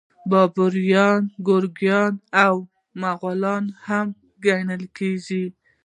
بابریان 0.29 1.21
ګورکانیان 1.47 2.13
او 2.45 2.55
مغولان 3.01 3.63
هم 3.85 4.07
بلل 4.41 4.83
کیږي. 4.97 5.45